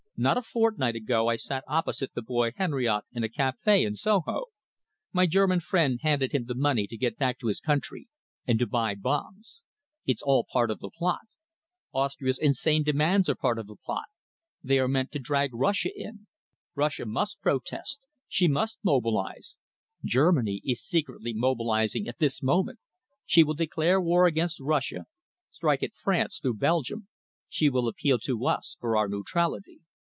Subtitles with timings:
[0.17, 4.43] Not a fortnight ago I sat opposite the boy Henriote in a café in Soho.
[5.11, 8.07] My German friend handed him the money to get back to his country
[8.45, 9.63] and to buy bombs.
[10.05, 11.21] It's all part of the plot.
[11.91, 14.03] Austria's insane demands are part of the plot;
[14.63, 16.27] they are meant to drag Russia in.
[16.75, 19.55] Russia must protest; she must mobilise.
[20.05, 22.77] Germany is secretly mobilising at this moment.
[23.25, 25.05] She will declare war against Russia,
[25.49, 27.07] strike at France through Belgium.
[27.49, 29.79] She will appeal to us for our neutrality."